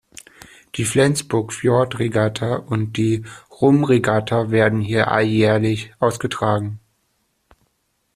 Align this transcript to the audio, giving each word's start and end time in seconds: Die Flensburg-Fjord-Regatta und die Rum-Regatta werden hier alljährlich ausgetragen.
Die 0.73 0.85
Flensburg-Fjord-Regatta 0.85 2.55
und 2.55 2.97
die 2.97 3.23
Rum-Regatta 3.51 4.49
werden 4.49 4.81
hier 4.81 5.11
alljährlich 5.11 5.93
ausgetragen. 5.99 6.79